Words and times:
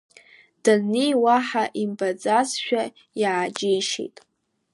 Даннеи, 0.63 1.11
уаҳа 1.23 1.63
имбаӡацшәа 1.81 2.81
иааџьеишьеит… 3.21 4.17